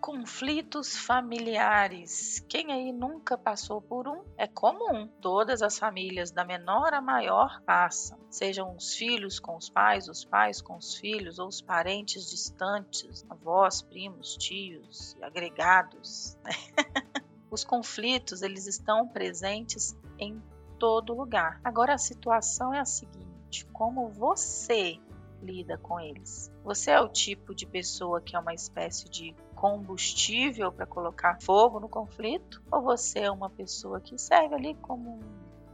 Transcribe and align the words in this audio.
Conflitos 0.00 0.96
familiares. 0.96 2.40
Quem 2.48 2.72
aí 2.72 2.90
nunca 2.90 3.36
passou 3.36 3.82
por 3.82 4.08
um? 4.08 4.24
É 4.38 4.46
comum. 4.46 5.06
Todas 5.20 5.60
as 5.60 5.78
famílias, 5.78 6.30
da 6.30 6.42
menor 6.42 6.94
a 6.94 7.02
maior, 7.02 7.60
passam. 7.66 8.18
Sejam 8.30 8.74
os 8.74 8.94
filhos 8.94 9.38
com 9.38 9.56
os 9.56 9.68
pais, 9.68 10.08
os 10.08 10.24
pais 10.24 10.62
com 10.62 10.76
os 10.78 10.94
filhos, 10.94 11.38
ou 11.38 11.48
os 11.48 11.60
parentes 11.60 12.30
distantes, 12.30 13.26
avós, 13.28 13.82
primos, 13.82 14.36
tios, 14.38 15.16
agregados. 15.20 16.38
Né? 16.42 16.52
os 17.50 17.62
conflitos, 17.62 18.40
eles 18.40 18.66
estão 18.66 19.06
presentes 19.06 19.94
em 20.18 20.42
todo 20.78 21.12
lugar. 21.12 21.60
Agora 21.62 21.92
a 21.92 21.98
situação 21.98 22.72
é 22.72 22.80
a 22.80 22.86
seguinte: 22.86 23.66
como 23.66 24.08
você 24.08 24.98
lida 25.42 25.78
com 25.78 25.98
eles. 25.98 26.50
Você 26.62 26.90
é 26.90 27.00
o 27.00 27.08
tipo 27.08 27.54
de 27.54 27.66
pessoa 27.66 28.20
que 28.20 28.36
é 28.36 28.38
uma 28.38 28.54
espécie 28.54 29.08
de 29.08 29.34
combustível 29.60 30.72
para 30.72 30.86
colocar 30.86 31.38
fogo 31.42 31.78
no 31.78 31.86
conflito? 31.86 32.62
Ou 32.72 32.80
você 32.80 33.20
é 33.20 33.30
uma 33.30 33.50
pessoa 33.50 34.00
que 34.00 34.16
serve 34.16 34.54
ali 34.54 34.74
como 34.76 35.20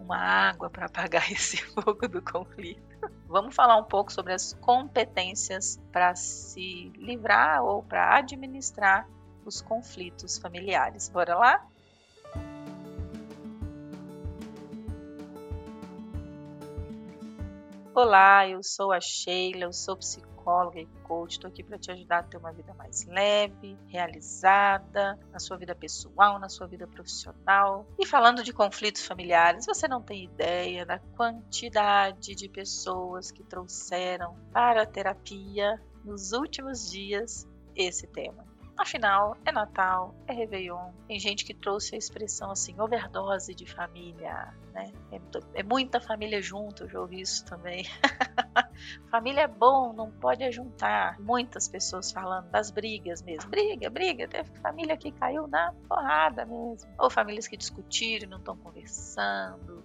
uma 0.00 0.18
água 0.18 0.68
para 0.68 0.86
apagar 0.86 1.30
esse 1.30 1.58
fogo 1.58 2.08
do 2.08 2.20
conflito? 2.20 2.82
Vamos 3.28 3.54
falar 3.54 3.76
um 3.76 3.84
pouco 3.84 4.12
sobre 4.12 4.32
as 4.32 4.54
competências 4.54 5.80
para 5.92 6.16
se 6.16 6.90
livrar 6.96 7.62
ou 7.62 7.80
para 7.80 8.18
administrar 8.18 9.08
os 9.44 9.62
conflitos 9.62 10.36
familiares. 10.36 11.08
Bora 11.08 11.36
lá? 11.36 11.64
Olá, 17.94 18.48
eu 18.48 18.64
sou 18.64 18.92
a 18.92 19.00
Sheila, 19.00 19.62
eu 19.62 19.72
sou 19.72 19.96
psicóloga 19.96 20.35
e 20.74 20.86
coach. 21.02 21.32
Estou 21.32 21.48
aqui 21.48 21.62
para 21.62 21.78
te 21.78 21.90
ajudar 21.90 22.18
a 22.18 22.22
ter 22.22 22.36
uma 22.36 22.52
vida 22.52 22.72
mais 22.74 23.04
leve, 23.06 23.76
realizada, 23.88 25.18
na 25.32 25.38
sua 25.38 25.56
vida 25.56 25.74
pessoal, 25.74 26.38
na 26.38 26.48
sua 26.48 26.66
vida 26.66 26.86
profissional. 26.86 27.86
E 27.98 28.06
falando 28.06 28.42
de 28.42 28.52
conflitos 28.52 29.04
familiares, 29.04 29.66
você 29.66 29.88
não 29.88 30.00
tem 30.00 30.24
ideia 30.24 30.86
da 30.86 30.98
quantidade 30.98 32.34
de 32.34 32.48
pessoas 32.48 33.30
que 33.30 33.42
trouxeram 33.42 34.36
para 34.52 34.82
a 34.82 34.86
terapia 34.86 35.80
nos 36.04 36.32
últimos 36.32 36.90
dias 36.90 37.46
esse 37.74 38.06
tema. 38.06 38.55
Afinal, 38.78 39.36
é 39.44 39.50
Natal, 39.50 40.14
é 40.26 40.34
Réveillon. 40.34 40.92
Tem 41.08 41.18
gente 41.18 41.46
que 41.46 41.54
trouxe 41.54 41.94
a 41.94 41.98
expressão 41.98 42.50
assim, 42.50 42.78
overdose 42.78 43.54
de 43.54 43.64
família, 43.64 44.54
né? 44.74 44.92
É, 45.10 45.20
é 45.60 45.62
muita 45.62 45.98
família 45.98 46.42
junto, 46.42 46.84
eu 46.84 46.88
já 46.88 47.00
ouvi 47.00 47.22
isso 47.22 47.42
também. 47.46 47.84
família 49.10 49.42
é 49.42 49.48
bom, 49.48 49.94
não 49.94 50.10
pode 50.10 50.50
juntar. 50.52 51.18
Muitas 51.18 51.68
pessoas 51.68 52.12
falando 52.12 52.50
das 52.50 52.70
brigas 52.70 53.22
mesmo. 53.22 53.50
Briga, 53.50 53.88
briga. 53.88 54.28
Teve 54.28 54.50
família 54.60 54.96
que 54.96 55.10
caiu 55.10 55.46
na 55.46 55.72
porrada 55.88 56.44
mesmo. 56.44 56.86
Ou 56.98 57.08
famílias 57.08 57.48
que 57.48 57.56
discutiram 57.56 58.26
e 58.26 58.30
não 58.30 58.38
estão 58.38 58.56
conversando 58.56 59.82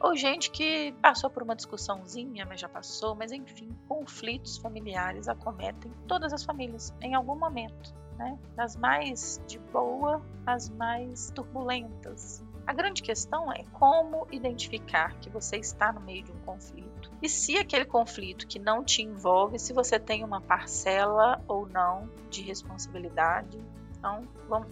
ou 0.00 0.16
gente 0.16 0.50
que 0.50 0.90
passou 1.00 1.30
por 1.30 1.44
uma 1.44 1.54
discussãozinha, 1.54 2.44
mas 2.44 2.60
já 2.60 2.68
passou, 2.68 3.14
mas 3.14 3.30
enfim, 3.30 3.70
conflitos 3.86 4.58
familiares 4.58 5.28
acometem 5.28 5.92
todas 6.08 6.32
as 6.32 6.42
famílias 6.42 6.92
em 7.00 7.14
algum 7.14 7.36
momento 7.36 7.94
né? 8.22 8.38
das 8.56 8.76
mais 8.76 9.40
de 9.46 9.58
boa 9.58 10.22
às 10.46 10.68
mais 10.68 11.30
turbulentas. 11.30 12.42
A 12.66 12.72
grande 12.72 13.02
questão 13.02 13.52
é 13.52 13.64
como 13.72 14.26
identificar 14.30 15.18
que 15.18 15.28
você 15.28 15.56
está 15.56 15.92
no 15.92 16.00
meio 16.00 16.22
de 16.22 16.30
um 16.30 16.38
conflito 16.40 17.10
e 17.20 17.28
se 17.28 17.58
aquele 17.58 17.84
conflito 17.84 18.46
que 18.46 18.58
não 18.58 18.84
te 18.84 19.02
envolve, 19.02 19.58
se 19.58 19.72
você 19.72 19.98
tem 19.98 20.24
uma 20.24 20.40
parcela 20.40 21.42
ou 21.48 21.66
não 21.66 22.08
de 22.30 22.42
responsabilidade 22.42 23.60
então, 24.02 24.26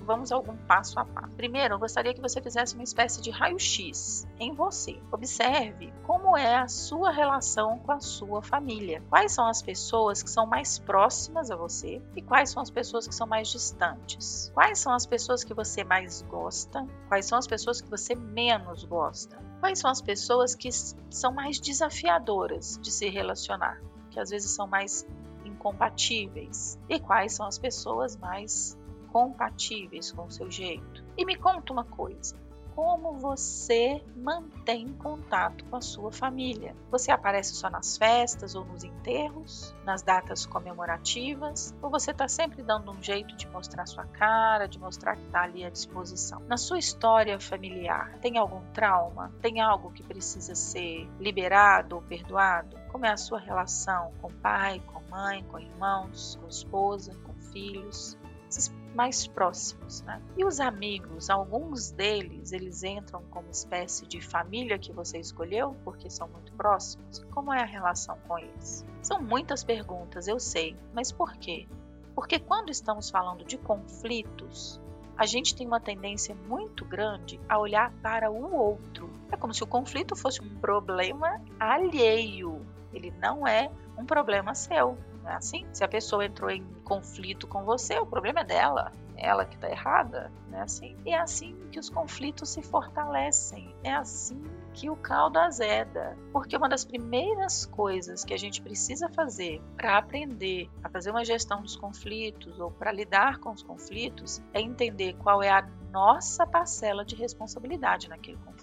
vamos 0.04 0.32
algum 0.32 0.56
passo 0.56 0.98
a 0.98 1.04
passo. 1.04 1.30
Primeiro, 1.36 1.74
eu 1.74 1.78
gostaria 1.78 2.12
que 2.12 2.20
você 2.20 2.42
fizesse 2.42 2.74
uma 2.74 2.82
espécie 2.82 3.22
de 3.22 3.30
raio-x 3.30 4.26
em 4.40 4.52
você. 4.52 5.00
Observe 5.12 5.92
como 6.02 6.36
é 6.36 6.56
a 6.56 6.66
sua 6.66 7.12
relação 7.12 7.78
com 7.78 7.92
a 7.92 8.00
sua 8.00 8.42
família. 8.42 9.00
Quais 9.08 9.30
são 9.30 9.46
as 9.46 9.62
pessoas 9.62 10.20
que 10.20 10.28
são 10.28 10.46
mais 10.46 10.80
próximas 10.80 11.48
a 11.48 11.54
você 11.54 12.02
e 12.16 12.20
quais 12.20 12.50
são 12.50 12.60
as 12.60 12.70
pessoas 12.70 13.06
que 13.06 13.14
são 13.14 13.24
mais 13.24 13.46
distantes? 13.46 14.50
Quais 14.52 14.80
são 14.80 14.92
as 14.92 15.06
pessoas 15.06 15.44
que 15.44 15.54
você 15.54 15.84
mais 15.84 16.22
gosta? 16.22 16.84
Quais 17.06 17.26
são 17.26 17.38
as 17.38 17.46
pessoas 17.46 17.80
que 17.80 17.88
você 17.88 18.16
menos 18.16 18.82
gosta? 18.82 19.38
Quais 19.60 19.78
são 19.78 19.92
as 19.92 20.02
pessoas 20.02 20.56
que 20.56 20.70
são 21.08 21.32
mais 21.32 21.60
desafiadoras 21.60 22.80
de 22.82 22.90
se 22.90 23.08
relacionar? 23.08 23.80
Que 24.10 24.18
às 24.18 24.30
vezes 24.30 24.50
são 24.50 24.66
mais 24.66 25.06
incompatíveis? 25.44 26.76
E 26.88 26.98
quais 26.98 27.34
são 27.34 27.46
as 27.46 27.58
pessoas 27.58 28.16
mais 28.16 28.76
compatíveis 29.12 30.12
com 30.12 30.24
o 30.24 30.30
seu 30.30 30.50
jeito. 30.50 31.04
E 31.16 31.24
me 31.24 31.36
conta 31.36 31.72
uma 31.72 31.84
coisa: 31.84 32.34
como 32.74 33.12
você 33.12 34.02
mantém 34.16 34.88
contato 34.94 35.64
com 35.66 35.76
a 35.76 35.80
sua 35.80 36.10
família? 36.12 36.74
Você 36.90 37.10
aparece 37.10 37.54
só 37.54 37.68
nas 37.68 37.96
festas 37.96 38.54
ou 38.54 38.64
nos 38.64 38.84
enterros, 38.84 39.74
nas 39.84 40.02
datas 40.02 40.46
comemorativas, 40.46 41.74
ou 41.82 41.90
você 41.90 42.12
está 42.12 42.28
sempre 42.28 42.62
dando 42.62 42.90
um 42.90 43.02
jeito 43.02 43.36
de 43.36 43.46
mostrar 43.48 43.86
sua 43.86 44.06
cara, 44.06 44.66
de 44.66 44.78
mostrar 44.78 45.16
que 45.16 45.26
está 45.26 45.42
ali 45.42 45.64
à 45.64 45.70
disposição? 45.70 46.40
Na 46.48 46.56
sua 46.56 46.78
história 46.78 47.38
familiar, 47.40 48.18
tem 48.20 48.38
algum 48.38 48.62
trauma? 48.72 49.32
Tem 49.42 49.60
algo 49.60 49.90
que 49.90 50.02
precisa 50.02 50.54
ser 50.54 51.08
liberado 51.18 51.96
ou 51.96 52.02
perdoado? 52.02 52.78
Como 52.90 53.04
é 53.04 53.10
a 53.10 53.16
sua 53.16 53.38
relação 53.38 54.12
com 54.22 54.32
pai, 54.32 54.80
com 54.86 55.00
mãe, 55.10 55.44
com 55.44 55.58
irmãos, 55.58 56.38
com 56.40 56.48
esposa, 56.48 57.14
com 57.24 57.34
filhos? 57.52 58.16
Esses 58.50 58.68
mais 58.94 59.28
próximos, 59.28 60.02
né? 60.02 60.20
E 60.36 60.44
os 60.44 60.58
amigos, 60.58 61.30
alguns 61.30 61.92
deles, 61.92 62.50
eles 62.50 62.82
entram 62.82 63.22
como 63.30 63.48
espécie 63.48 64.04
de 64.06 64.20
família 64.20 64.76
que 64.76 64.92
você 64.92 65.18
escolheu 65.18 65.76
porque 65.84 66.10
são 66.10 66.28
muito 66.28 66.52
próximos. 66.54 67.24
Como 67.30 67.54
é 67.54 67.62
a 67.62 67.64
relação 67.64 68.18
com 68.26 68.36
eles? 68.36 68.84
São 69.00 69.22
muitas 69.22 69.62
perguntas, 69.62 70.26
eu 70.26 70.40
sei, 70.40 70.76
mas 70.92 71.12
por 71.12 71.32
quê? 71.36 71.68
Porque 72.12 72.40
quando 72.40 72.70
estamos 72.70 73.08
falando 73.08 73.44
de 73.44 73.56
conflitos, 73.56 74.80
a 75.16 75.26
gente 75.26 75.54
tem 75.54 75.66
uma 75.66 75.80
tendência 75.80 76.34
muito 76.34 76.84
grande 76.84 77.38
a 77.48 77.58
olhar 77.58 77.92
para 78.02 78.30
o 78.30 78.52
outro. 78.52 79.08
É 79.30 79.36
como 79.36 79.54
se 79.54 79.62
o 79.62 79.66
conflito 79.66 80.16
fosse 80.16 80.42
um 80.42 80.58
problema 80.58 81.40
alheio. 81.58 82.66
Ele 82.92 83.12
não 83.20 83.46
é 83.46 83.70
um 83.96 84.04
problema 84.04 84.54
seu. 84.54 84.98
É 85.24 85.32
assim? 85.32 85.66
Se 85.72 85.84
a 85.84 85.88
pessoa 85.88 86.24
entrou 86.24 86.50
em 86.50 86.64
conflito 86.84 87.46
com 87.46 87.64
você, 87.64 87.98
o 87.98 88.06
problema 88.06 88.40
é 88.40 88.44
dela. 88.44 88.92
É 89.16 89.26
ela 89.26 89.44
que 89.44 89.54
está 89.54 89.70
errada, 89.70 90.32
não 90.48 90.58
é 90.58 90.62
assim? 90.62 90.96
E 91.04 91.10
é 91.10 91.18
assim 91.18 91.54
que 91.70 91.78
os 91.78 91.90
conflitos 91.90 92.48
se 92.48 92.62
fortalecem. 92.62 93.74
É 93.84 93.92
assim 93.92 94.42
que 94.72 94.88
o 94.88 94.96
caldo 94.96 95.38
azeda. 95.38 96.16
Porque 96.32 96.56
uma 96.56 96.68
das 96.68 96.84
primeiras 96.84 97.66
coisas 97.66 98.24
que 98.24 98.32
a 98.32 98.38
gente 98.38 98.62
precisa 98.62 99.08
fazer 99.08 99.60
para 99.76 99.98
aprender 99.98 100.70
a 100.82 100.88
fazer 100.88 101.10
uma 101.10 101.24
gestão 101.24 101.60
dos 101.60 101.76
conflitos 101.76 102.58
ou 102.58 102.70
para 102.70 102.90
lidar 102.92 103.38
com 103.38 103.50
os 103.50 103.62
conflitos 103.62 104.42
é 104.54 104.60
entender 104.60 105.14
qual 105.14 105.42
é 105.42 105.50
a 105.50 105.68
nossa 105.92 106.46
parcela 106.46 107.04
de 107.04 107.14
responsabilidade 107.14 108.08
naquele 108.08 108.38
conflito. 108.38 108.59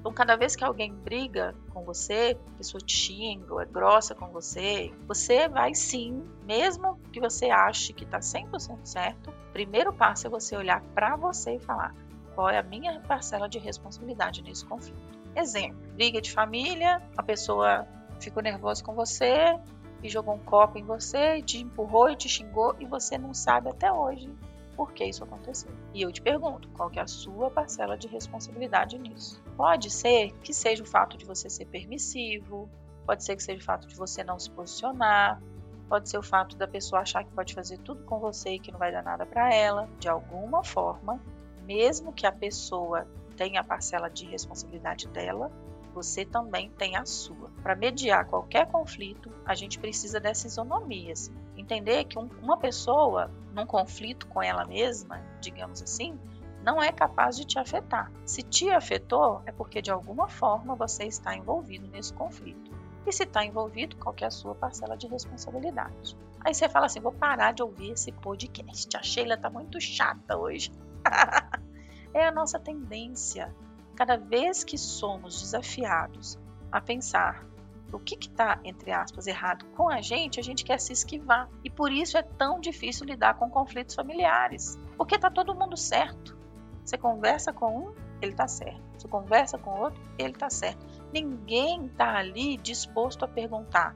Então, 0.00 0.12
cada 0.14 0.34
vez 0.34 0.56
que 0.56 0.64
alguém 0.64 0.94
briga 0.94 1.54
com 1.68 1.84
você, 1.84 2.36
a 2.54 2.56
pessoa 2.56 2.80
te 2.80 2.96
xinga 2.96 3.52
ou 3.52 3.60
é 3.60 3.66
grossa 3.66 4.14
com 4.14 4.28
você, 4.28 4.90
você 5.06 5.46
vai 5.46 5.74
sim, 5.74 6.24
mesmo 6.46 6.98
que 7.12 7.20
você 7.20 7.50
ache 7.50 7.92
que 7.92 8.04
está 8.04 8.18
100% 8.18 8.78
certo, 8.82 9.30
primeiro 9.52 9.92
passo 9.92 10.26
é 10.26 10.30
você 10.30 10.56
olhar 10.56 10.80
para 10.94 11.16
você 11.16 11.56
e 11.56 11.60
falar 11.60 11.94
qual 12.34 12.48
é 12.48 12.58
a 12.58 12.62
minha 12.62 12.98
parcela 13.00 13.46
de 13.46 13.58
responsabilidade 13.58 14.42
nesse 14.42 14.64
conflito. 14.64 15.20
Exemplo, 15.36 15.78
briga 15.94 16.18
de 16.18 16.32
família, 16.32 17.02
a 17.14 17.22
pessoa 17.22 17.86
ficou 18.18 18.42
nervosa 18.42 18.82
com 18.82 18.94
você 18.94 19.58
e 20.02 20.08
jogou 20.08 20.34
um 20.34 20.38
copo 20.38 20.78
em 20.78 20.82
você, 20.82 21.42
te 21.42 21.58
empurrou 21.58 22.08
e 22.08 22.16
te 22.16 22.26
xingou 22.26 22.74
e 22.80 22.86
você 22.86 23.18
não 23.18 23.34
sabe 23.34 23.68
até 23.68 23.92
hoje 23.92 24.30
por 24.80 24.94
que 24.94 25.04
isso 25.04 25.22
aconteceu. 25.22 25.70
E 25.92 26.00
eu 26.00 26.10
te 26.10 26.22
pergunto, 26.22 26.66
qual 26.70 26.90
é 26.94 27.00
a 27.00 27.06
sua 27.06 27.50
parcela 27.50 27.98
de 27.98 28.08
responsabilidade 28.08 28.98
nisso? 28.98 29.38
Pode 29.54 29.90
ser 29.90 30.32
que 30.38 30.54
seja 30.54 30.82
o 30.82 30.86
fato 30.86 31.18
de 31.18 31.26
você 31.26 31.50
ser 31.50 31.66
permissivo, 31.66 32.66
pode 33.04 33.22
ser 33.22 33.36
que 33.36 33.42
seja 33.42 33.60
o 33.60 33.62
fato 33.62 33.86
de 33.86 33.94
você 33.94 34.24
não 34.24 34.38
se 34.38 34.50
posicionar, 34.50 35.38
pode 35.86 36.08
ser 36.08 36.16
o 36.16 36.22
fato 36.22 36.56
da 36.56 36.66
pessoa 36.66 37.02
achar 37.02 37.22
que 37.22 37.30
pode 37.30 37.52
fazer 37.52 37.76
tudo 37.76 38.02
com 38.04 38.18
você 38.18 38.54
e 38.54 38.58
que 38.58 38.72
não 38.72 38.78
vai 38.78 38.90
dar 38.90 39.02
nada 39.02 39.26
para 39.26 39.54
ela. 39.54 39.86
De 39.98 40.08
alguma 40.08 40.64
forma, 40.64 41.20
mesmo 41.66 42.10
que 42.10 42.26
a 42.26 42.32
pessoa 42.32 43.06
tenha 43.36 43.60
a 43.60 43.64
parcela 43.64 44.08
de 44.08 44.24
responsabilidade 44.24 45.08
dela, 45.08 45.52
você 45.92 46.24
também 46.24 46.70
tem 46.70 46.96
a 46.96 47.04
sua. 47.04 47.50
Para 47.62 47.76
mediar 47.76 48.24
qualquer 48.24 48.66
conflito, 48.66 49.30
a 49.44 49.54
gente 49.54 49.78
precisa 49.78 50.18
dessa 50.18 50.46
isonomia. 50.46 51.12
Assim. 51.12 51.34
Entender 51.60 52.04
que 52.04 52.18
um, 52.18 52.28
uma 52.42 52.56
pessoa, 52.56 53.30
num 53.52 53.66
conflito 53.66 54.26
com 54.26 54.42
ela 54.42 54.64
mesma, 54.64 55.20
digamos 55.40 55.82
assim, 55.82 56.18
não 56.62 56.82
é 56.82 56.90
capaz 56.90 57.36
de 57.36 57.44
te 57.44 57.58
afetar. 57.58 58.10
Se 58.24 58.42
te 58.42 58.70
afetou, 58.70 59.42
é 59.44 59.52
porque 59.52 59.82
de 59.82 59.90
alguma 59.90 60.26
forma 60.26 60.74
você 60.74 61.04
está 61.04 61.36
envolvido 61.36 61.86
nesse 61.88 62.14
conflito. 62.14 62.70
E 63.06 63.12
se 63.12 63.24
está 63.24 63.44
envolvido, 63.44 63.96
qual 63.96 64.14
é 64.20 64.24
a 64.24 64.30
sua 64.30 64.54
parcela 64.54 64.96
de 64.96 65.06
responsabilidade? 65.06 66.16
Aí 66.42 66.54
você 66.54 66.68
fala 66.68 66.86
assim: 66.86 67.00
vou 67.00 67.12
parar 67.12 67.52
de 67.52 67.62
ouvir 67.62 67.92
esse 67.92 68.10
podcast. 68.10 68.96
A 68.96 69.02
Sheila 69.02 69.36
tá 69.36 69.50
muito 69.50 69.78
chata 69.80 70.36
hoje. 70.36 70.72
é 72.14 72.26
a 72.26 72.32
nossa 72.32 72.58
tendência. 72.58 73.54
Cada 73.96 74.16
vez 74.16 74.64
que 74.64 74.78
somos 74.78 75.40
desafiados 75.42 76.38
a 76.72 76.80
pensar 76.80 77.44
o 77.92 77.98
que 77.98 78.16
está, 78.16 78.60
entre 78.64 78.92
aspas, 78.92 79.26
errado 79.26 79.64
com 79.76 79.88
a 79.88 80.00
gente, 80.00 80.38
a 80.40 80.42
gente 80.42 80.64
quer 80.64 80.78
se 80.78 80.92
esquivar. 80.92 81.48
E 81.64 81.70
por 81.70 81.90
isso 81.92 82.16
é 82.16 82.22
tão 82.22 82.60
difícil 82.60 83.06
lidar 83.06 83.34
com 83.34 83.50
conflitos 83.50 83.94
familiares. 83.94 84.78
Porque 84.96 85.14
está 85.14 85.30
todo 85.30 85.54
mundo 85.54 85.76
certo. 85.76 86.36
Você 86.84 86.96
conversa 86.96 87.52
com 87.52 87.88
um, 87.88 87.94
ele 88.20 88.32
está 88.32 88.48
certo. 88.48 88.82
Você 88.98 89.08
conversa 89.08 89.58
com 89.58 89.78
outro, 89.80 90.00
ele 90.18 90.32
está 90.32 90.50
certo. 90.50 90.84
Ninguém 91.12 91.86
está 91.86 92.16
ali 92.16 92.56
disposto 92.56 93.24
a 93.24 93.28
perguntar 93.28 93.94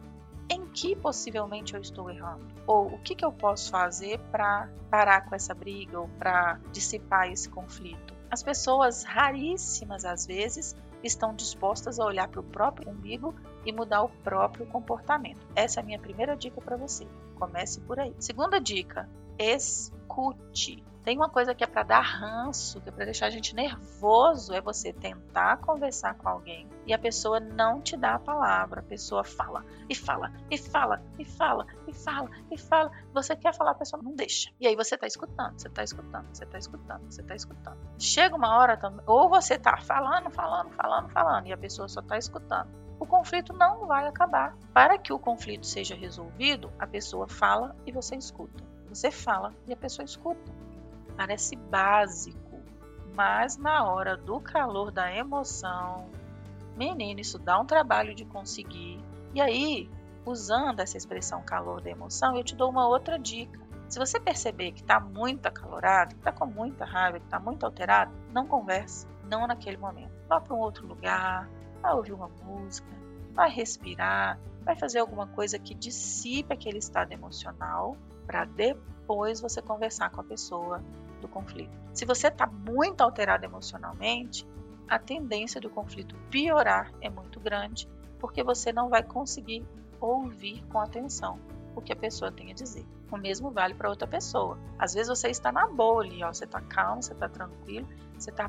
em 0.49 0.67
que 0.67 0.94
possivelmente 0.94 1.75
eu 1.75 1.81
estou 1.81 2.11
errando? 2.11 2.47
Ou 2.67 2.87
o 2.87 2.99
que, 2.99 3.14
que 3.14 3.25
eu 3.25 3.32
posso 3.32 3.70
fazer 3.70 4.19
para 4.31 4.69
parar 4.90 5.23
com 5.23 5.35
essa 5.35 5.55
briga 5.55 6.00
ou 6.00 6.08
para 6.19 6.58
dissipar 6.73 7.31
esse 7.31 7.49
conflito? 7.49 8.14
As 8.31 8.43
pessoas 8.43 9.05
raríssimas 9.05 10.05
às 10.05 10.26
vezes 10.26 10.76
estão 11.02 11.35
dispostas 11.35 12.00
a 12.00 12.05
olhar 12.05 12.29
para 12.29 12.40
o 12.40 12.44
próprio 12.44 12.90
umbigo 12.90 13.35
e 13.64 13.72
mudar 13.72 14.02
o 14.02 14.08
próprio 14.08 14.66
comportamento. 14.66 15.40
Essa 15.55 15.81
é 15.81 15.82
a 15.82 15.87
minha 15.87 15.99
primeira 15.99 16.37
dica 16.37 16.61
para 16.61 16.76
você. 16.76 17.06
Comece 17.37 17.81
por 17.81 17.99
aí. 17.99 18.14
Segunda 18.19 18.61
dica: 18.61 19.08
escute. 19.38 20.82
Tem 21.05 21.19
uma 21.19 21.28
coisa 21.28 21.55
que 21.55 21.62
é 21.62 21.66
para 21.66 21.82
dar 21.82 22.00
ranço, 22.00 22.81
que 22.81 22.88
é 22.88 22.93
para 22.93 23.05
deixar 23.05 23.26
a 23.26 23.31
gente 23.31 23.55
nervoso, 23.55 24.55
é 24.55 24.61
você 24.62 24.90
tentar 24.90 25.58
conversar 25.58 26.14
com 26.14 26.26
alguém 26.26 26.66
e 26.87 26.94
a 26.94 26.99
pessoa 26.99 27.38
não 27.38 27.78
te 27.82 27.94
dá 27.94 28.14
a 28.14 28.19
palavra. 28.19 28.81
A 28.81 28.82
pessoa 28.82 29.22
fala 29.22 29.62
e 29.87 29.94
fala 29.94 30.32
e 30.50 30.56
fala 30.56 31.02
e 31.19 31.25
fala 31.26 31.66
e 31.87 31.93
fala 31.93 32.31
e 32.50 32.56
fala. 32.56 32.90
Você 33.12 33.37
quer 33.37 33.55
falar, 33.55 33.72
a 33.72 33.75
pessoa 33.75 34.02
não 34.02 34.14
deixa. 34.14 34.50
E 34.58 34.66
aí 34.66 34.75
você 34.75 34.96
tá 34.96 35.06
escutando, 35.06 35.58
você 35.58 35.69
tá 35.69 35.84
escutando, 35.84 36.26
você 36.32 36.46
tá 36.46 36.56
escutando, 36.56 37.02
você 37.11 37.22
tá 37.22 37.34
escutando. 37.34 37.78
Chega 37.99 38.34
uma 38.34 38.56
hora 38.56 38.75
também, 38.78 39.05
ou 39.06 39.28
você 39.28 39.58
tá 39.58 39.76
falando, 39.76 40.31
falando, 40.31 40.70
falando, 40.70 41.11
falando 41.11 41.46
e 41.46 41.52
a 41.52 41.58
pessoa 41.58 41.87
só 41.87 42.00
tá 42.00 42.16
escutando 42.16 42.83
o 42.99 43.06
conflito 43.06 43.52
não 43.52 43.87
vai 43.87 44.06
acabar. 44.06 44.56
Para 44.73 44.99
que 44.99 45.12
o 45.12 45.19
conflito 45.19 45.67
seja 45.67 45.94
resolvido, 45.94 46.73
a 46.79 46.87
pessoa 46.87 47.29
fala 47.29 47.75
e 47.87 47.93
você 47.93 48.17
escuta. 48.17 48.62
Você 48.88 49.11
fala 49.11 49.52
e 49.67 49.73
a 49.73 49.76
pessoa 49.76 50.05
escuta. 50.05 50.52
Parece 51.17 51.56
básico, 51.56 52.61
mas 53.14 53.56
na 53.56 53.85
hora 53.85 54.17
do 54.17 54.41
calor 54.41 54.91
da 54.91 55.14
emoção, 55.14 56.08
menino, 56.76 57.20
isso 57.20 57.38
dá 57.38 57.58
um 57.58 57.64
trabalho 57.64 58.14
de 58.14 58.25
conseguir. 58.25 59.00
E 59.32 59.40
aí, 59.40 59.90
usando 60.25 60.81
essa 60.81 60.97
expressão 60.97 61.43
calor 61.43 61.81
da 61.81 61.90
emoção, 61.90 62.37
eu 62.37 62.44
te 62.44 62.55
dou 62.55 62.70
uma 62.70 62.87
outra 62.87 63.19
dica. 63.19 63.61
Se 63.88 63.99
você 63.99 64.19
perceber 64.19 64.73
que 64.73 64.81
está 64.81 64.99
muito 64.99 65.47
acalorado, 65.47 66.14
que 66.14 66.20
está 66.20 66.32
com 66.32 66.47
muita 66.47 66.85
raiva, 66.85 67.20
que 67.20 67.26
está 67.26 67.38
muito 67.38 67.64
alterado, 67.64 68.12
não 68.32 68.47
converse, 68.47 69.06
não 69.25 69.47
naquele 69.47 69.76
momento. 69.76 70.12
Vá 70.29 70.40
para 70.40 70.55
um 70.55 70.58
outro 70.58 70.87
lugar, 70.87 71.49
vai 71.84 71.92
ouvir 71.92 72.14
uma 72.14 72.28
música, 72.28 72.88
vai 73.34 73.50
respirar, 73.50 74.40
vai 74.64 74.75
fazer 74.75 75.00
alguma 75.00 75.26
coisa 75.26 75.58
que 75.58 75.75
dissipe 75.75 76.50
aquele 76.50 76.78
estado 76.78 77.12
emocional 77.12 77.94
para 78.26 78.46
depois 78.46 79.38
você 79.38 79.60
conversar 79.60 80.10
com 80.10 80.22
a 80.22 80.25
pessoa 80.25 80.82
do 81.20 81.28
conflito. 81.28 81.70
Se 81.92 82.06
você 82.06 82.28
está 82.28 82.46
muito 82.46 83.02
alterado 83.02 83.44
emocionalmente, 83.44 84.48
a 84.88 84.98
tendência 84.98 85.60
do 85.60 85.69
conflito 85.69 86.16
piorar 86.31 86.90
é 87.02 87.10
muito 87.10 87.38
grande, 87.38 87.87
porque 88.19 88.42
você 88.42 88.72
não 88.72 88.88
vai 88.88 89.02
conseguir 89.02 89.62
ouvir 90.00 90.64
com 90.69 90.80
atenção 90.80 91.38
o 91.75 91.82
que 91.82 91.93
a 91.93 91.97
pessoa 91.97 92.31
tem 92.31 92.50
a 92.50 92.55
dizer. 92.55 92.87
O 93.11 93.17
mesmo 93.17 93.50
vale 93.50 93.75
para 93.75 93.88
outra 93.88 94.06
pessoa. 94.06 94.59
Às 94.79 94.94
vezes 94.94 95.09
você 95.09 95.29
está 95.29 95.53
na 95.53 95.67
boa 95.67 96.03
ali, 96.03 96.23
ó, 96.23 96.32
você 96.32 96.44
está 96.44 96.61
calmo, 96.61 97.03
você 97.03 97.12
está 97.12 97.29
tranquilo, 97.29 97.88
você 98.19 98.31
está 98.31 98.49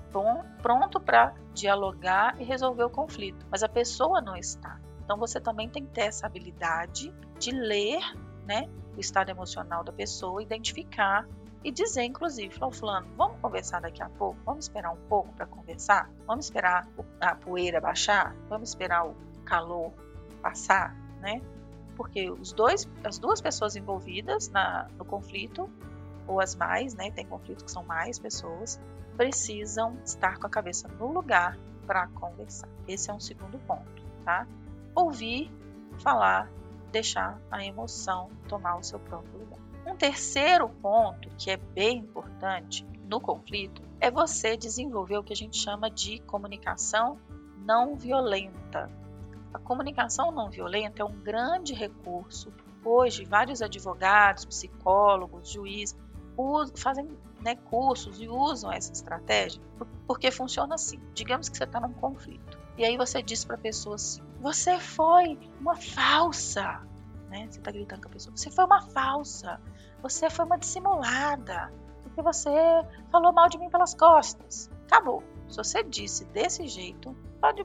pronto 0.62 1.00
para 1.00 1.33
dialogar 1.54 2.39
e 2.39 2.44
resolver 2.44 2.83
o 2.83 2.89
conflito, 2.89 3.45
mas 3.50 3.63
a 3.63 3.69
pessoa 3.69 4.22
não 4.22 4.36
está. 4.36 4.80
Então 5.04 5.18
você 5.18 5.39
também 5.39 5.69
tem 5.69 5.86
que 5.86 5.92
ter 5.92 6.01
essa 6.01 6.25
habilidade 6.25 7.13
de 7.39 7.51
ler 7.51 8.01
né, 8.45 8.69
o 8.95 9.00
estado 9.00 9.30
emocional 9.30 9.83
da 9.83 9.92
pessoa, 9.92 10.42
identificar 10.42 11.27
e 11.63 11.72
dizer, 11.72 12.04
inclusive, 12.04 12.54
falou, 12.54 12.72
fulano, 12.72 13.07
vamos 13.18 13.39
conversar 13.42 13.81
daqui 13.81 14.01
a 14.01 14.10
pouco? 14.10 14.38
Vamos 14.45 14.66
esperar 14.66 14.92
um 14.92 15.07
pouco 15.10 15.33
para 15.33 15.48
conversar? 15.48 16.12
Vamos 16.27 16.45
esperar 16.45 16.88
a 17.19 17.36
poeira 17.36 17.81
baixar? 17.81 18.36
Vamos 18.48 18.69
esperar 18.69 19.07
o 19.07 19.16
calor 19.44 19.92
passar, 20.44 20.95
né? 21.19 21.42
Porque 21.95 22.30
os 22.30 22.51
dois, 22.51 22.88
as 23.03 23.18
duas 23.18 23.42
pessoas 23.42 23.75
envolvidas 23.75 24.50
na, 24.50 24.88
no 24.97 25.06
conflito, 25.06 25.69
ou 26.27 26.39
as 26.39 26.56
mais, 26.56 26.94
né? 26.94 27.12
Tem 27.12 27.25
conflito 27.25 27.63
que 27.63 27.71
são 27.71 27.83
mais 27.83 28.19
pessoas, 28.19 28.80
precisam 29.15 29.97
estar 30.03 30.38
com 30.38 30.47
a 30.47 30.50
cabeça 30.50 30.88
no 30.88 31.12
lugar 31.12 31.57
para 31.86 32.07
conversar. 32.07 32.69
Esse 32.88 33.09
é 33.09 33.13
um 33.13 33.19
segundo 33.19 33.57
ponto, 33.59 34.03
tá? 34.24 34.47
Ouvir, 34.94 35.51
falar, 36.00 36.50
deixar 36.92 37.39
a 37.51 37.63
emoção 37.65 38.30
tomar 38.48 38.77
o 38.77 38.83
seu 38.83 39.00
próprio 39.00 39.39
lugar. 39.39 39.59
Um 39.86 39.95
terceiro 39.95 40.68
ponto 40.68 41.30
que 41.38 41.51
é 41.51 41.57
bem 41.57 42.00
importante 42.00 42.86
no 43.07 43.19
conflito 43.19 43.81
é 44.00 44.09
você 44.09 44.57
desenvolver 44.57 45.18
o 45.18 45.24
que 45.24 45.33
a 45.33 45.36
gente 45.36 45.57
chama 45.57 45.89
de 45.89 46.19
comunicação 46.21 47.19
não 47.65 47.95
violenta. 47.95 48.89
A 49.55 49.59
comunicação 49.59 50.31
não 50.31 50.49
violenta 50.49 51.01
é 51.01 51.05
um 51.05 51.17
grande 51.19 51.73
recurso. 51.73 52.51
Hoje, 52.83 53.25
vários 53.25 53.61
advogados, 53.61 54.45
psicólogos, 54.45 55.49
juízes 55.49 55.97
fazem 56.75 57.17
né, 57.41 57.55
cursos 57.55 58.19
e 58.19 58.27
usam 58.27 58.69
essa 58.69 58.91
estratégia 58.91 59.61
porque 60.05 60.29
funciona 60.29 60.75
assim. 60.75 60.99
Digamos 61.13 61.47
que 61.47 61.57
você 61.57 61.63
está 61.63 61.79
num 61.79 61.93
conflito 61.93 62.59
e 62.77 62.83
aí 62.83 62.97
você 62.97 63.23
diz 63.23 63.45
para 63.45 63.55
a 63.55 63.59
pessoa 63.59 63.95
assim: 63.95 64.21
Você 64.41 64.77
foi 64.77 65.39
uma 65.61 65.77
falsa 65.77 66.85
né? 67.35 67.47
Você 67.49 67.59
está 67.59 67.71
gritando 67.71 68.01
com 68.01 68.07
a 68.07 68.11
pessoa. 68.11 68.35
Você 68.35 68.49
foi 68.49 68.65
uma 68.65 68.81
falsa. 68.81 69.59
Você 70.01 70.29
foi 70.29 70.45
uma 70.45 70.57
dissimulada. 70.57 71.71
Porque 72.03 72.21
você 72.21 72.51
falou 73.11 73.33
mal 73.33 73.49
de 73.49 73.57
mim 73.57 73.69
pelas 73.69 73.93
costas. 73.93 74.69
Acabou. 74.87 75.23
Se 75.49 75.57
você 75.57 75.83
disse 75.83 76.25
desse 76.25 76.67
jeito, 76.67 77.15
pode 77.41 77.63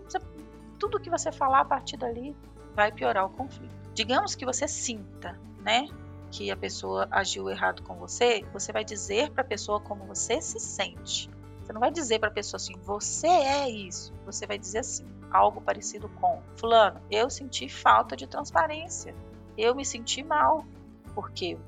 tudo 0.81 0.99
que 0.99 1.09
você 1.09 1.31
falar 1.31 1.61
a 1.61 1.65
partir 1.65 1.97
dali 1.97 2.37
vai 2.75 2.91
piorar 2.91 3.25
o 3.27 3.31
conflito. 3.31 3.73
Digamos 3.95 4.35
que 4.35 4.45
você 4.45 4.67
sinta, 4.67 5.39
né, 5.61 5.87
que 6.33 6.51
a 6.51 6.57
pessoa 6.57 7.07
agiu 7.11 7.49
errado 7.49 7.83
com 7.83 7.95
você, 7.95 8.45
você 8.53 8.73
vai 8.73 8.85
dizer 8.85 9.31
para 9.31 9.43
a 9.43 9.47
pessoa 9.47 9.81
como 9.81 10.05
você 10.07 10.41
se 10.41 10.59
sente. 10.59 11.31
Você 11.63 11.73
não 11.73 11.81
vai 11.81 11.93
dizer 11.93 12.19
para 12.19 12.31
a 12.31 12.33
pessoa 12.33 12.57
assim, 12.57 12.75
você 12.85 13.29
é 13.29 13.69
isso. 13.69 14.13
Você 14.27 14.45
vai 14.47 14.59
dizer 14.59 14.79
assim, 14.79 15.07
algo 15.31 15.61
parecido 15.61 16.09
com: 16.09 16.43
Fulano, 16.57 17.01
eu 17.09 17.31
senti 17.31 17.69
falta 17.69 18.17
de 18.17 18.27
transparência 18.27 19.15
eu 19.61 19.75
me 19.75 19.85
senti 19.85 20.23
mal, 20.23 20.65
porque 21.15 21.59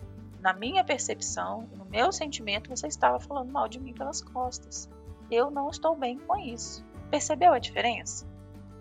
na 0.40 0.52
minha 0.52 0.82
percepção, 0.82 1.68
no 1.76 1.84
meu 1.84 2.10
sentimento, 2.10 2.70
você 2.70 2.86
estava 2.86 3.20
falando 3.20 3.52
mal 3.52 3.68
de 3.68 3.78
mim 3.78 3.92
pelas 3.92 4.22
costas. 4.22 4.88
Eu 5.30 5.50
não 5.50 5.68
estou 5.68 5.94
bem 5.94 6.18
com 6.18 6.36
isso. 6.38 6.84
Percebeu 7.10 7.52
a 7.52 7.58
diferença? 7.58 8.26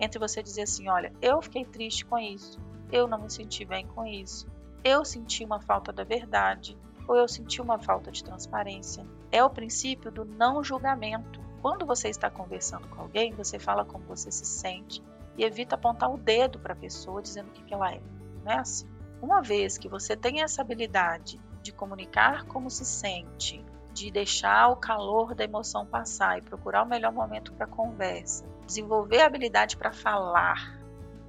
Entre 0.01 0.19
você 0.19 0.41
dizer 0.41 0.63
assim: 0.63 0.89
olha, 0.89 1.13
eu 1.21 1.39
fiquei 1.43 1.63
triste 1.63 2.03
com 2.03 2.17
isso, 2.17 2.59
eu 2.91 3.07
não 3.07 3.19
me 3.19 3.29
senti 3.29 3.63
bem 3.63 3.85
com 3.85 4.03
isso, 4.03 4.47
eu 4.83 5.05
senti 5.05 5.45
uma 5.45 5.61
falta 5.61 5.93
da 5.93 6.03
verdade, 6.03 6.75
ou 7.07 7.15
eu 7.15 7.27
senti 7.27 7.61
uma 7.61 7.77
falta 7.77 8.11
de 8.11 8.23
transparência. 8.23 9.05
É 9.31 9.43
o 9.43 9.49
princípio 9.49 10.11
do 10.11 10.25
não 10.25 10.63
julgamento. 10.63 11.39
Quando 11.61 11.85
você 11.85 12.09
está 12.09 12.31
conversando 12.31 12.87
com 12.87 13.01
alguém, 13.01 13.31
você 13.33 13.59
fala 13.59 13.85
como 13.85 14.03
você 14.05 14.31
se 14.31 14.45
sente 14.45 15.03
e 15.37 15.43
evita 15.43 15.75
apontar 15.75 16.11
o 16.11 16.17
dedo 16.17 16.57
para 16.57 16.73
a 16.73 16.75
pessoa 16.75 17.21
dizendo 17.21 17.49
o 17.49 17.51
que, 17.51 17.63
que 17.63 17.73
ela 17.73 17.93
é. 17.93 18.01
Não 18.43 18.51
é 18.51 18.57
assim. 18.57 18.87
Uma 19.21 19.41
vez 19.41 19.77
que 19.77 19.87
você 19.87 20.17
tem 20.17 20.41
essa 20.41 20.63
habilidade 20.63 21.39
de 21.61 21.71
comunicar 21.71 22.45
como 22.45 22.71
se 22.71 22.83
sente, 22.83 23.63
de 23.93 24.09
deixar 24.09 24.69
o 24.69 24.75
calor 24.75 25.35
da 25.35 25.43
emoção 25.43 25.85
passar 25.85 26.39
e 26.39 26.41
procurar 26.41 26.83
o 26.83 26.87
melhor 26.87 27.13
momento 27.13 27.53
para 27.53 27.65
a 27.65 27.69
conversa, 27.69 28.45
desenvolver 28.71 29.19
a 29.19 29.25
habilidade 29.25 29.75
para 29.75 29.91
falar, 29.91 30.79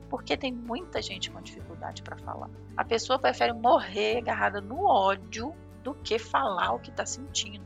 porque 0.08 0.36
tem 0.36 0.52
muita 0.52 1.02
gente 1.02 1.30
com 1.30 1.40
dificuldade 1.40 2.02
para 2.02 2.16
falar. 2.16 2.48
A 2.76 2.84
pessoa 2.84 3.18
prefere 3.18 3.52
morrer 3.52 4.18
agarrada 4.18 4.60
no 4.60 4.84
ódio 4.84 5.52
do 5.82 5.92
que 5.92 6.18
falar 6.18 6.72
o 6.72 6.78
que 6.78 6.90
está 6.90 7.04
sentindo, 7.04 7.64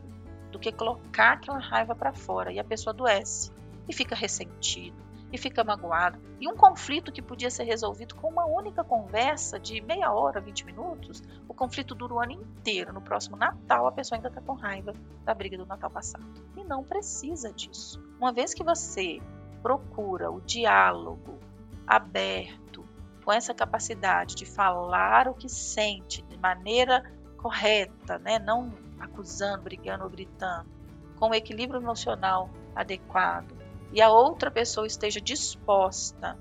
do 0.50 0.58
que 0.58 0.72
colocar 0.72 1.34
aquela 1.34 1.58
raiva 1.58 1.94
para 1.94 2.14
fora 2.14 2.50
e 2.50 2.58
a 2.58 2.64
pessoa 2.64 2.94
adoece 2.94 3.52
e 3.86 3.92
fica 3.92 4.16
ressentido 4.16 4.96
e 5.30 5.36
fica 5.36 5.62
magoado. 5.62 6.18
E 6.40 6.48
um 6.48 6.56
conflito 6.56 7.12
que 7.12 7.20
podia 7.20 7.50
ser 7.50 7.64
resolvido 7.64 8.14
com 8.14 8.28
uma 8.28 8.46
única 8.46 8.82
conversa 8.82 9.58
de 9.58 9.80
meia 9.82 10.12
hora, 10.12 10.40
20 10.40 10.64
minutos, 10.64 11.22
o 11.48 11.52
conflito 11.52 11.94
dura 11.94 12.14
o 12.14 12.20
ano 12.20 12.32
inteiro. 12.32 12.92
No 12.92 13.02
próximo 13.02 13.36
Natal, 13.36 13.86
a 13.86 13.92
pessoa 13.92 14.16
ainda 14.16 14.28
está 14.28 14.40
com 14.40 14.54
raiva 14.54 14.94
da 15.24 15.34
briga 15.34 15.58
do 15.58 15.66
Natal 15.66 15.90
passado. 15.90 16.24
E 16.56 16.64
não 16.64 16.82
precisa 16.82 17.52
disso. 17.52 18.02
Uma 18.18 18.32
vez 18.32 18.54
que 18.54 18.64
você 18.64 19.20
procura 19.62 20.30
o 20.30 20.40
diálogo 20.40 21.38
aberto, 21.86 22.84
com 23.24 23.32
essa 23.32 23.54
capacidade 23.54 24.34
de 24.34 24.46
falar 24.46 25.28
o 25.28 25.34
que 25.34 25.48
sente, 25.48 26.22
de 26.22 26.38
maneira 26.38 27.02
correta, 27.36 28.18
né? 28.18 28.38
não 28.38 28.72
acusando, 28.98 29.62
brigando 29.62 30.04
ou 30.04 30.10
gritando, 30.10 30.68
com 31.16 31.30
o 31.30 31.34
equilíbrio 31.34 31.80
emocional 31.80 32.50
adequado, 32.74 33.56
e 33.92 34.00
a 34.00 34.10
outra 34.10 34.50
pessoa 34.50 34.86
esteja 34.86 35.20
disposta 35.20 36.36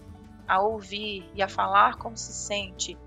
a 0.47 0.61
ouvir 0.61 1.29
e 1.33 1.41
a 1.41 1.47
falar 1.47 1.95
como 1.95 2.17
se 2.17 2.33
sente, 2.33 2.97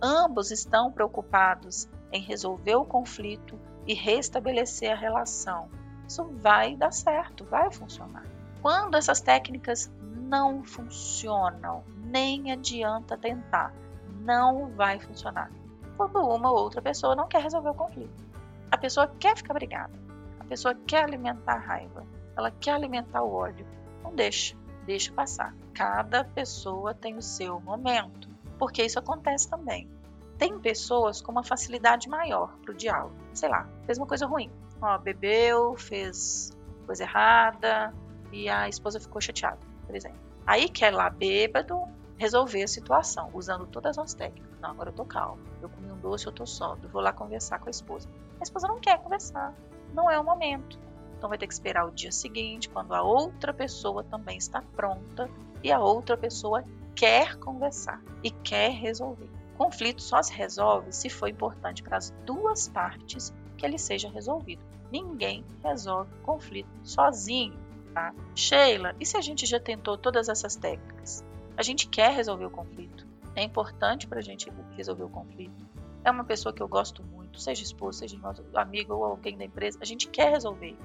ambos 0.00 0.50
estão 0.50 0.90
preocupados 0.90 1.88
em 2.12 2.20
resolver 2.20 2.76
o 2.76 2.84
conflito 2.84 3.58
e 3.86 3.94
restabelecer 3.94 4.92
a 4.92 4.96
relação. 4.96 5.68
Isso 6.06 6.24
vai 6.24 6.76
dar 6.76 6.92
certo, 6.92 7.44
vai 7.44 7.70
funcionar. 7.72 8.26
Quando 8.62 8.96
essas 8.96 9.20
técnicas 9.20 9.90
não 10.00 10.62
funcionam, 10.62 11.82
nem 11.96 12.52
adianta 12.52 13.18
tentar, 13.18 13.74
não 14.20 14.70
vai 14.70 15.00
funcionar. 15.00 15.50
Quando 15.96 16.20
uma 16.20 16.48
ou 16.48 16.58
outra 16.58 16.80
pessoa 16.80 17.16
não 17.16 17.26
quer 17.26 17.42
resolver 17.42 17.70
o 17.70 17.74
conflito. 17.74 18.24
A 18.70 18.78
pessoa 18.78 19.08
quer 19.18 19.36
ficar 19.36 19.54
brigada, 19.54 19.92
a 20.38 20.44
pessoa 20.44 20.76
quer 20.86 21.04
alimentar 21.04 21.54
a 21.54 21.58
raiva, 21.58 22.06
ela 22.36 22.52
quer 22.52 22.74
alimentar 22.74 23.22
o 23.22 23.34
ódio. 23.34 23.66
Não 24.04 24.14
deixa, 24.14 24.56
deixa 24.86 25.12
passar. 25.12 25.54
Cada 25.74 26.24
pessoa 26.24 26.94
tem 26.94 27.16
o 27.16 27.22
seu 27.22 27.60
momento, 27.60 28.28
porque 28.60 28.84
isso 28.84 28.98
acontece 28.98 29.50
também. 29.50 29.90
Tem 30.38 30.56
pessoas 30.60 31.20
com 31.20 31.32
uma 31.32 31.42
facilidade 31.42 32.08
maior 32.08 32.56
para 32.62 32.72
o 32.72 32.76
diálogo. 32.76 33.14
Sei 33.34 33.48
lá, 33.48 33.68
fez 33.86 33.98
uma 33.98 34.06
coisa 34.06 34.24
ruim. 34.24 34.50
Ó, 34.80 34.96
bebeu, 34.98 35.76
fez 35.76 36.56
coisa 36.86 37.02
errada 37.02 37.92
e 38.32 38.48
a 38.48 38.68
esposa 38.68 38.98
ficou 38.98 39.20
chateada, 39.20 39.58
por 39.86 39.94
exemplo. 39.94 40.18
Aí 40.46 40.68
quer 40.68 40.92
lá 40.92 41.08
bêbado 41.08 41.82
resolver 42.16 42.62
a 42.62 42.68
situação, 42.68 43.30
usando 43.32 43.66
todas 43.66 43.98
as 43.98 44.14
técnicas. 44.14 44.58
Não, 44.60 44.70
agora 44.70 44.90
eu 44.90 44.94
tô 44.94 45.04
calmo. 45.04 45.42
Eu 45.60 45.68
comi 45.68 45.90
um 45.90 45.98
doce, 45.98 46.26
eu 46.26 46.32
tô 46.32 46.46
sóbrio. 46.46 46.88
Vou 46.88 47.02
lá 47.02 47.12
conversar 47.12 47.58
com 47.58 47.68
a 47.68 47.70
esposa. 47.70 48.08
A 48.40 48.42
esposa 48.42 48.68
não 48.68 48.78
quer 48.78 48.98
conversar. 49.02 49.54
Não 49.92 50.10
é 50.10 50.18
o 50.18 50.24
momento. 50.24 50.78
Então 51.16 51.28
vai 51.28 51.38
ter 51.38 51.46
que 51.46 51.52
esperar 51.52 51.86
o 51.86 51.90
dia 51.90 52.10
seguinte, 52.10 52.68
quando 52.68 52.94
a 52.94 53.02
outra 53.02 53.52
pessoa 53.52 54.02
também 54.02 54.36
está 54.36 54.62
pronta 54.74 55.30
e 55.62 55.70
a 55.70 55.78
outra 55.78 56.16
pessoa 56.16 56.64
quer 56.94 57.36
conversar 57.36 58.02
e 58.22 58.30
quer 58.30 58.70
resolver. 58.72 59.28
Conflito 59.56 60.02
só 60.02 60.22
se 60.22 60.32
resolve 60.32 60.92
se 60.92 61.08
for 61.08 61.28
importante 61.28 61.82
para 61.82 61.96
as 61.96 62.10
duas 62.24 62.68
partes 62.68 63.32
que 63.56 63.64
ele 63.64 63.78
seja 63.78 64.08
resolvido. 64.08 64.62
Ninguém 64.90 65.44
resolve 65.62 66.10
conflito 66.22 66.68
sozinho, 66.82 67.58
tá? 67.92 68.14
Sheila, 68.34 68.94
e 68.98 69.06
se 69.06 69.16
a 69.16 69.20
gente 69.20 69.46
já 69.46 69.60
tentou 69.60 69.96
todas 69.96 70.28
essas 70.28 70.56
técnicas? 70.56 71.24
A 71.56 71.62
gente 71.62 71.88
quer 71.88 72.12
resolver 72.12 72.46
o 72.46 72.50
conflito. 72.50 73.06
É 73.34 73.42
importante 73.42 74.06
para 74.06 74.18
a 74.18 74.22
gente 74.22 74.52
resolver 74.76 75.04
o 75.04 75.08
conflito. 75.08 75.66
É 76.04 76.10
uma 76.10 76.24
pessoa 76.24 76.52
que 76.52 76.62
eu 76.62 76.68
gosto 76.68 77.02
muito, 77.04 77.40
seja 77.40 77.62
esposo, 77.62 78.00
seja 78.00 78.18
amigo 78.54 78.94
ou 78.94 79.04
alguém 79.04 79.36
da 79.36 79.44
empresa, 79.44 79.78
a 79.80 79.84
gente 79.84 80.08
quer 80.08 80.30
resolver 80.30 80.76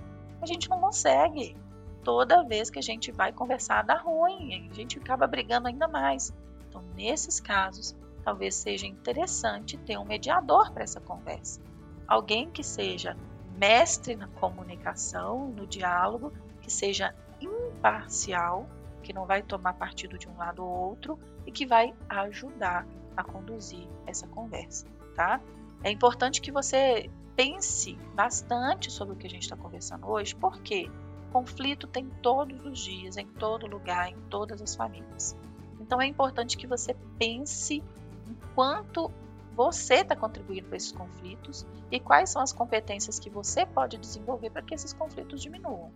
a 0.42 0.46
gente 0.46 0.70
não 0.70 0.80
consegue. 0.80 1.56
Toda 2.04 2.44
vez 2.44 2.70
que 2.70 2.80
a 2.80 2.82
gente 2.82 3.12
vai 3.12 3.34
conversar 3.34 3.84
dá 3.84 3.96
ruim, 3.96 4.70
a 4.70 4.74
gente 4.74 4.98
acaba 4.98 5.28
brigando 5.28 5.68
ainda 5.68 5.88
mais. 5.88 6.34
Então, 6.70 6.82
nesses 6.96 7.40
casos, 7.40 7.96
talvez 8.24 8.56
seja 8.56 8.86
interessante 8.86 9.78
ter 9.78 9.98
um 9.98 10.06
mediador 10.06 10.72
para 10.72 10.84
essa 10.84 11.02
conversa. 11.02 11.60
Alguém 12.08 12.50
que 12.50 12.64
seja 12.64 13.18
mestre 13.58 14.16
na 14.16 14.28
comunicação, 14.28 15.50
no 15.50 15.68
diálogo, 15.68 16.32
que 16.68 16.74
seja 16.74 17.16
imparcial, 17.40 18.68
que 19.02 19.14
não 19.14 19.26
vai 19.26 19.42
tomar 19.42 19.72
partido 19.74 20.18
de 20.18 20.28
um 20.28 20.36
lado 20.36 20.62
ou 20.62 20.90
outro 20.90 21.18
e 21.46 21.52
que 21.52 21.66
vai 21.66 21.94
ajudar 22.10 22.86
a 23.16 23.24
conduzir 23.24 23.88
essa 24.06 24.28
conversa, 24.28 24.86
tá? 25.16 25.40
É 25.82 25.90
importante 25.90 26.42
que 26.42 26.52
você 26.52 27.10
pense 27.38 27.94
bastante 28.14 28.92
sobre 28.92 29.14
o 29.14 29.18
que 29.18 29.28
a 29.28 29.30
gente 29.30 29.44
está 29.44 29.56
conversando 29.56 30.10
hoje, 30.10 30.36
porque 30.36 30.92
conflito 31.32 31.88
tem 31.88 32.10
todos 32.22 32.66
os 32.66 32.80
dias, 32.80 33.16
em 33.16 33.28
todo 33.28 33.66
lugar, 33.66 34.10
em 34.10 34.20
todas 34.30 34.62
as 34.62 34.76
famílias. 34.76 35.38
Então 35.80 36.02
é 36.02 36.06
importante 36.06 36.58
que 36.58 36.68
você 36.68 36.94
pense 37.18 37.76
em 37.76 38.36
quanto 38.54 39.10
você 39.56 40.02
está 40.02 40.18
contribuindo 40.18 40.68
para 40.68 40.76
esses 40.76 40.92
conflitos 40.92 41.66
e 41.90 41.98
quais 41.98 42.30
são 42.30 42.42
as 42.42 42.52
competências 42.52 43.20
que 43.20 43.30
você 43.30 43.66
pode 43.66 43.98
desenvolver 43.98 44.50
para 44.50 44.62
que 44.62 44.76
esses 44.76 44.92
conflitos 44.92 45.42
diminuam. 45.42 45.92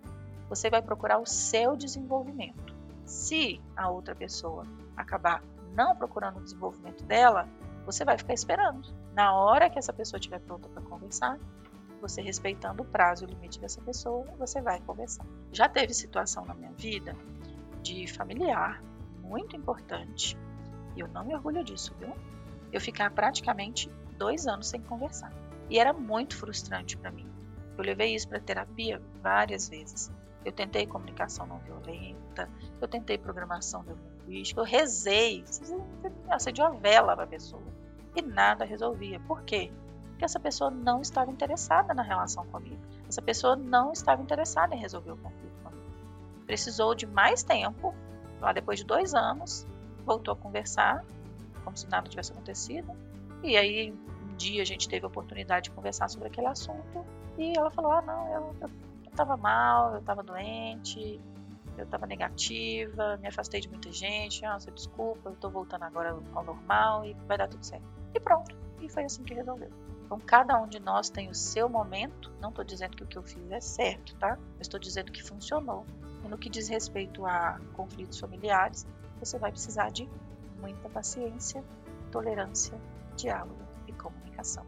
Você 0.51 0.70
vai 0.70 0.81
procurar 0.81 1.17
o 1.17 1.25
seu 1.25 1.77
desenvolvimento. 1.77 2.75
Se 3.05 3.62
a 3.74 3.89
outra 3.89 4.13
pessoa 4.13 4.67
acabar 4.98 5.41
não 5.74 5.96
procurando 5.96 6.39
o 6.39 6.43
desenvolvimento 6.43 7.05
dela, 7.05 7.48
você 7.86 8.03
vai 8.03 8.17
ficar 8.17 8.34
esperando. 8.34 8.93
Na 9.13 9.34
hora 9.34 9.70
que 9.70 9.79
essa 9.79 9.93
pessoa 9.93 10.20
estiver 10.20 10.41
pronta 10.41 10.67
para 10.67 10.81
conversar, 10.81 11.39
você 12.01 12.22
respeitando 12.22 12.84
o 12.84 12.86
prazo 12.86 13.24
e 13.24 13.27
o 13.27 13.29
limite 13.29 13.62
dessa 13.62 13.79
pessoa, 13.79 14.25
você 14.38 14.62
vai 14.62 14.81
conversar. 14.81 15.25
Já 15.53 15.70
teve 15.70 15.93
situação 15.93 16.43
na 16.43 16.53
minha 16.53 16.74
vida 16.74 17.15
de 17.81 18.05
familiar 18.08 18.84
muito 19.24 19.55
importante, 19.55 20.38
e 20.98 21.00
eu 21.00 21.08
não 21.08 21.24
me 21.24 21.34
orgulho 21.34 21.63
disso, 21.63 21.96
viu? 21.98 22.13
Eu 22.74 22.81
ficar 22.81 23.10
praticamente 23.12 23.89
dois 24.17 24.48
anos 24.48 24.67
sem 24.67 24.81
conversar. 24.81 25.31
E 25.70 25.79
era 25.79 25.93
muito 25.93 26.36
frustrante 26.36 26.98
para 26.98 27.10
mim. 27.10 27.25
Eu 27.77 27.86
levei 27.86 28.13
isso 28.13 28.27
para 28.27 28.41
terapia 28.41 29.01
várias 29.24 29.70
vezes. 29.70 30.12
Eu 30.43 30.51
tentei 30.51 30.88
comunicação 30.88 31.45
não 31.45 31.60
violenta, 31.60 32.50
eu 32.79 32.88
tentei 32.88 33.17
programação 33.17 33.83
neurolinguística, 33.83 34.60
eu 34.60 34.65
rezei, 34.65 35.43
acendi 36.29 36.62
uma 36.62 36.71
vela 36.71 37.15
para 37.15 37.25
a 37.25 37.27
pessoa 37.27 37.62
e 38.15 38.21
nada 38.21 38.65
resolvia. 38.65 39.19
Por 39.19 39.43
quê? 39.43 39.71
Porque 40.10 40.25
essa 40.25 40.39
pessoa 40.39 40.69
não 40.69 41.01
estava 41.01 41.31
interessada 41.31 41.93
na 41.93 42.03
relação 42.03 42.45
comigo. 42.48 42.79
Essa 43.07 43.21
pessoa 43.21 43.55
não 43.55 43.91
estava 43.91 44.21
interessada 44.21 44.75
em 44.75 44.79
resolver 44.79 45.12
o 45.12 45.17
conflito 45.17 45.55
comigo. 45.63 45.83
Precisou 46.45 46.95
de 46.95 47.05
mais 47.05 47.43
tempo, 47.43 47.93
lá 48.39 48.51
depois 48.51 48.79
de 48.79 48.86
dois 48.86 49.13
anos, 49.13 49.65
voltou 50.05 50.33
a 50.33 50.38
conversar, 50.38 51.03
como 51.63 51.77
se 51.77 51.88
nada 51.89 52.10
tivesse 52.10 52.31
acontecido. 52.31 52.91
E 53.43 53.57
aí, 53.57 53.91
um 53.91 54.36
dia 54.36 54.62
a 54.62 54.65
gente 54.65 54.88
teve 54.88 55.05
a 55.05 55.07
oportunidade 55.07 55.65
de 55.65 55.71
conversar 55.71 56.10
sobre 56.10 56.27
aquele 56.27 56.48
assunto 56.48 57.05
e 57.38 57.57
ela 57.57 57.71
falou: 57.71 57.91
Ah, 57.91 58.01
não, 58.01 58.33
eu, 58.33 58.55
eu 59.12 59.13
estava 59.13 59.36
mal, 59.36 59.94
eu 59.94 60.00
estava 60.00 60.24
doente, 60.24 61.20
eu 61.77 61.84
estava 61.84 62.08
negativa, 62.08 63.18
me 63.18 63.27
afastei 63.27 63.60
de 63.60 63.70
muita 63.70 63.91
gente, 63.91 64.41
nossa, 64.41 64.72
desculpa, 64.72 65.30
eu 65.30 65.34
estou 65.34 65.51
voltando 65.51 65.84
agora 65.84 66.18
ao 66.34 66.44
normal 66.44 67.06
e 67.06 67.13
vai 67.27 67.38
dar 67.38 67.50
tudo 67.50 67.65
certo. 67.65 67.84
E 68.13 68.20
pronto, 68.20 68.56
e 68.80 68.89
foi 68.89 69.03
assim 69.03 69.24
que 69.24 69.34
resolveu. 69.34 69.70
Então, 70.06 70.20
cada 70.20 70.60
um 70.62 70.68
de 70.68 70.80
nós 70.80 71.10
tem 71.10 71.30
o 71.30 71.34
seu 71.34 71.70
momento. 71.70 72.32
Não 72.41 72.50
estou 72.50 72.65
dizendo 72.65 72.98
que 72.98 73.03
o 73.03 73.08
que 73.08 73.18
eu 73.18 73.24
fiz 73.24 73.50
é 73.50 73.62
certo, 73.62 74.13
tá? 74.15 74.38
Eu 74.56 74.62
estou 74.62 74.80
dizendo 74.80 75.10
que 75.12 75.24
funcionou. 75.24 75.86
E 76.24 76.27
no 76.27 76.38
que 76.38 76.50
diz 76.50 76.68
respeito 76.68 77.25
a 77.25 77.60
conflitos 77.74 78.20
familiares, 78.20 78.86
você 79.20 79.38
vai 79.39 79.51
precisar 79.51 79.89
de 79.89 80.10
muita 80.60 80.89
paciência, 80.89 81.63
tolerância, 82.12 82.77
diálogo 83.15 83.62
e 83.88 83.94
comunicação, 83.94 84.65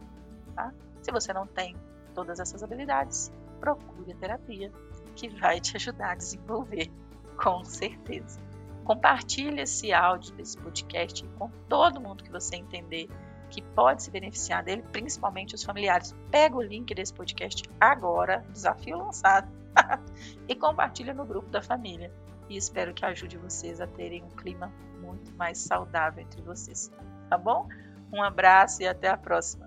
tá? 0.56 0.74
Se 1.02 1.12
você 1.12 1.34
não 1.34 1.46
tem 1.46 1.76
todas 2.14 2.40
essas 2.40 2.64
habilidades, 2.64 3.32
procure 3.64 4.12
a 4.12 4.16
terapia, 4.16 4.70
que 5.16 5.30
vai 5.30 5.62
te 5.62 5.78
ajudar 5.78 6.12
a 6.12 6.16
desenvolver, 6.16 6.92
com 7.42 7.64
certeza. 7.64 8.42
Compartilhe 8.84 9.62
esse 9.62 9.94
áudio 9.94 10.36
desse 10.36 10.58
podcast 10.58 11.26
com 11.40 11.50
todo 11.70 12.02
mundo 12.02 12.26
que 12.26 12.30
você 12.30 12.58
entender 12.58 13.08
que 13.50 13.62
pode 13.62 14.04
se 14.04 14.12
beneficiar 14.12 14.66
dele, 14.66 14.84
principalmente 14.92 15.56
os 15.56 15.64
familiares. 15.64 16.14
Pega 16.30 16.58
o 16.58 16.62
link 16.62 16.94
desse 16.94 17.14
podcast 17.14 17.64
agora, 17.80 18.44
desafio 18.52 18.98
lançado, 18.98 19.50
e 20.46 20.56
compartilha 20.56 21.14
no 21.14 21.24
grupo 21.24 21.48
da 21.48 21.62
família. 21.62 22.12
E 22.50 22.58
espero 22.58 22.94
que 22.94 23.06
ajude 23.06 23.38
vocês 23.38 23.80
a 23.80 23.88
terem 23.88 24.24
um 24.24 24.30
clima 24.30 24.74
muito 25.00 25.34
mais 25.36 25.60
saudável 25.60 26.22
entre 26.22 26.42
vocês. 26.42 26.92
Tá 27.30 27.38
bom? 27.38 27.70
Um 28.12 28.22
abraço 28.22 28.82
e 28.82 28.88
até 28.88 29.08
a 29.08 29.16
próxima. 29.16 29.63